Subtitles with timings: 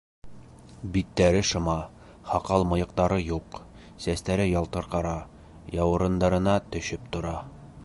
[0.93, 1.75] Биттәре шыма,
[2.29, 3.61] һаҡал-мыйыҡтары юҡ,
[4.07, 5.15] сәстәре ялтыр ҡара,
[5.81, 7.39] яурындарына төшөп тора.